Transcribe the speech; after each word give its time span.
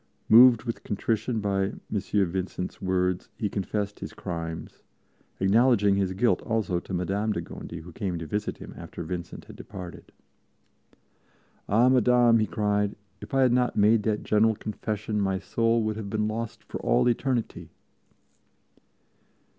Moved 0.29 0.63
with 0.63 0.83
contrition 0.83 1.41
by 1.41 1.65
M. 1.75 1.81
Vincent's 1.91 2.81
words, 2.81 3.29
he 3.37 3.47
confessed 3.49 3.99
his 3.99 4.13
crimes, 4.13 4.81
acknowledging 5.39 5.93
his 5.95 6.13
guilt 6.13 6.41
also 6.41 6.79
to 6.79 6.91
Madame 6.91 7.33
de 7.33 7.39
Gondi, 7.39 7.81
who 7.81 7.91
came 7.91 8.17
to 8.17 8.25
visit 8.25 8.57
him 8.57 8.73
after 8.75 9.03
Vincent 9.03 9.45
had 9.45 9.55
departed. 9.55 10.11
"Ah 11.69 11.87
Madame," 11.87 12.39
he 12.39 12.47
cried, 12.47 12.95
"if 13.21 13.35
I 13.35 13.41
had 13.43 13.53
not 13.53 13.75
made 13.75 14.01
that 14.01 14.23
General 14.23 14.55
Confession 14.55 15.21
my 15.21 15.37
soul 15.37 15.83
would 15.83 15.97
have 15.97 16.09
been 16.09 16.27
lost 16.27 16.63
for 16.63 16.81
all 16.81 17.07
eternity!" 17.07 17.69